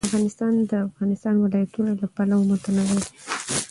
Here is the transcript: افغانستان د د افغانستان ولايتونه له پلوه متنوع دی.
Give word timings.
افغانستان 0.07 0.51
د 0.57 0.61
د 0.71 0.73
افغانستان 0.87 1.35
ولايتونه 1.39 1.91
له 2.01 2.07
پلوه 2.15 2.43
متنوع 2.49 2.91
دی. 3.03 3.09